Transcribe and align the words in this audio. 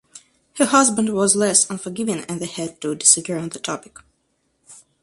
Her 0.57 0.65
husband 0.65 1.09
was 1.13 1.35
less 1.35 1.69
unforgiving 1.69 2.25
and 2.27 2.39
they 2.41 2.47
had 2.47 2.81
to 2.81 2.95
disagree 2.95 3.35
on 3.37 3.49
the 3.49 3.59
topic. 3.59 3.97